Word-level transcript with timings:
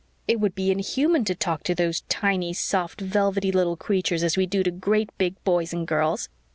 It 0.27 0.39
would 0.39 0.55
be 0.55 0.71
inhuman 0.71 1.25
to 1.25 1.35
talk 1.35 1.61
to 1.61 1.75
those 1.75 2.01
tiny, 2.09 2.53
soft, 2.53 2.99
velvety 2.99 3.51
little 3.51 3.77
creatures 3.77 4.23
as 4.23 4.35
we 4.35 4.47
do 4.47 4.63
to 4.63 4.71
great 4.71 5.15
big 5.19 5.35
boys 5.43 5.73
and 5.73 5.85
girls. 5.87 6.27